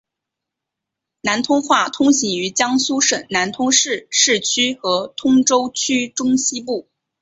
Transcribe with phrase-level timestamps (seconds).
[1.21, 6.87] 南通话通行于江苏省南通市市区和通州区中西部。